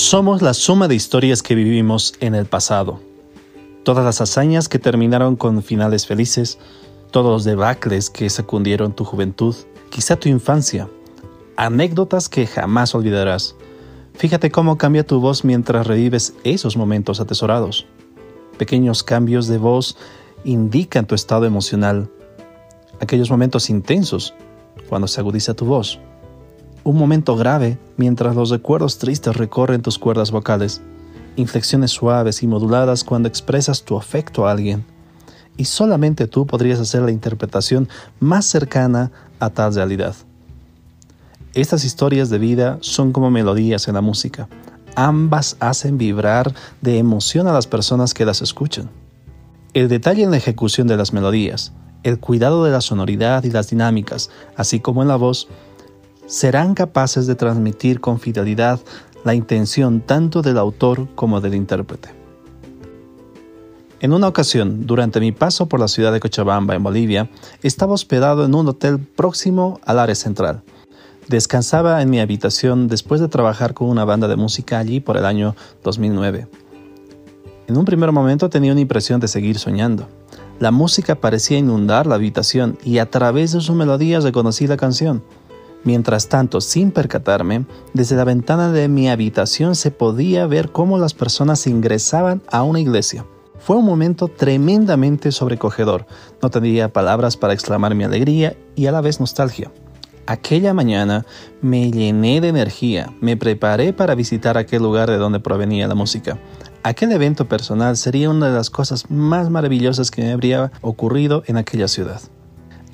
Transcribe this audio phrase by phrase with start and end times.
[0.00, 3.00] Somos la suma de historias que vivimos en el pasado.
[3.84, 6.58] Todas las hazañas que terminaron con finales felices,
[7.10, 9.54] todos los debacles que sacundieron tu juventud,
[9.90, 10.88] quizá tu infancia,
[11.54, 13.56] anécdotas que jamás olvidarás.
[14.14, 17.86] Fíjate cómo cambia tu voz mientras revives esos momentos atesorados.
[18.56, 19.98] Pequeños cambios de voz
[20.44, 22.10] indican tu estado emocional.
[23.00, 24.32] Aquellos momentos intensos,
[24.88, 26.00] cuando se agudiza tu voz
[26.84, 30.80] un momento grave mientras los recuerdos tristes recorren tus cuerdas vocales,
[31.36, 34.84] inflexiones suaves y moduladas cuando expresas tu afecto a alguien.
[35.56, 40.14] Y solamente tú podrías hacer la interpretación más cercana a tal realidad.
[41.52, 44.48] Estas historias de vida son como melodías en la música.
[44.94, 48.88] Ambas hacen vibrar de emoción a las personas que las escuchan.
[49.74, 53.70] El detalle en la ejecución de las melodías, el cuidado de la sonoridad y las
[53.70, 55.48] dinámicas, así como en la voz,
[56.30, 58.78] serán capaces de transmitir con fidelidad
[59.24, 62.14] la intención tanto del autor como del intérprete.
[63.98, 67.28] En una ocasión, durante mi paso por la ciudad de Cochabamba, en Bolivia,
[67.64, 70.62] estaba hospedado en un hotel próximo al área central.
[71.26, 75.26] Descansaba en mi habitación después de trabajar con una banda de música allí por el
[75.26, 76.46] año 2009.
[77.66, 80.08] En un primer momento tenía una impresión de seguir soñando.
[80.60, 85.22] La música parecía inundar la habitación y a través de sus melodías reconocí la canción.
[85.84, 87.64] Mientras tanto, sin percatarme,
[87.94, 92.80] desde la ventana de mi habitación se podía ver cómo las personas ingresaban a una
[92.80, 93.24] iglesia.
[93.58, 96.06] Fue un momento tremendamente sobrecogedor.
[96.42, 99.70] No tendría palabras para exclamar mi alegría y a la vez nostalgia.
[100.26, 101.26] Aquella mañana
[101.60, 106.38] me llené de energía, me preparé para visitar aquel lugar de donde provenía la música.
[106.82, 111.56] Aquel evento personal sería una de las cosas más maravillosas que me habría ocurrido en
[111.56, 112.20] aquella ciudad.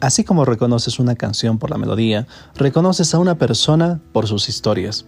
[0.01, 5.07] Así como reconoces una canción por la melodía, reconoces a una persona por sus historias.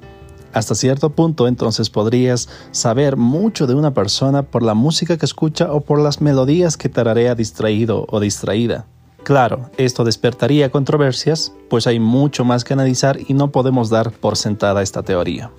[0.53, 5.72] Hasta cierto punto entonces podrías saber mucho de una persona por la música que escucha
[5.72, 8.87] o por las melodías que tararea distraído o distraída.
[9.25, 14.37] Claro, esto despertaría controversias, pues hay mucho más que analizar y no podemos dar por
[14.37, 15.50] sentada esta teoría.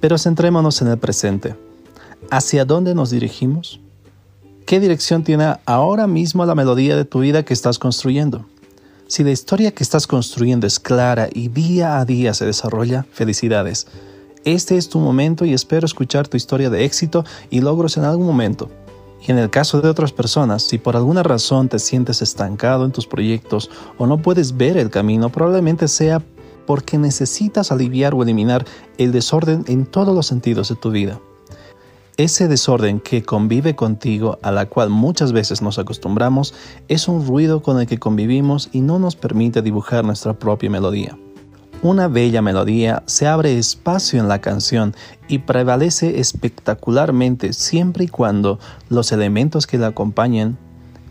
[0.00, 1.54] Pero centrémonos en el presente.
[2.30, 3.80] ¿Hacia dónde nos dirigimos?
[4.68, 8.44] ¿Qué dirección tiene ahora mismo la melodía de tu vida que estás construyendo?
[9.06, 13.86] Si la historia que estás construyendo es clara y día a día se desarrolla, felicidades.
[14.44, 18.26] Este es tu momento y espero escuchar tu historia de éxito y logros en algún
[18.26, 18.68] momento.
[19.26, 22.92] Y en el caso de otras personas, si por alguna razón te sientes estancado en
[22.92, 26.22] tus proyectos o no puedes ver el camino, probablemente sea
[26.66, 28.66] porque necesitas aliviar o eliminar
[28.98, 31.18] el desorden en todos los sentidos de tu vida.
[32.18, 36.52] Ese desorden que convive contigo, a la cual muchas veces nos acostumbramos,
[36.88, 41.16] es un ruido con el que convivimos y no nos permite dibujar nuestra propia melodía.
[41.80, 44.96] Una bella melodía se abre espacio en la canción
[45.28, 48.58] y prevalece espectacularmente siempre y cuando
[48.88, 50.58] los elementos que la acompañen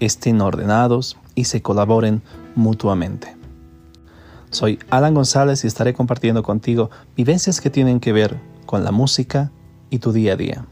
[0.01, 2.21] estén ordenados y se colaboren
[2.53, 3.33] mutuamente.
[4.49, 9.53] Soy Alan González y estaré compartiendo contigo vivencias que tienen que ver con la música
[9.89, 10.65] y tu día a día.